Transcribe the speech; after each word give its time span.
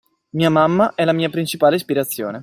Mia 0.31 0.49
mamma 0.49 0.95
è 0.95 1.05
la 1.05 1.13
mia 1.13 1.29
principale 1.29 1.75
ispirazione. 1.75 2.39